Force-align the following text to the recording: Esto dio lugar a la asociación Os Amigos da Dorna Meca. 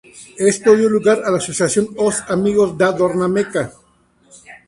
Esto 0.51 0.73
dio 0.77 0.89
lugar 0.89 1.19
a 1.23 1.29
la 1.33 1.37
asociación 1.43 1.85
Os 2.07 2.15
Amigos 2.35 2.69
da 2.79 2.89
Dorna 2.97 3.27
Meca. 3.35 3.63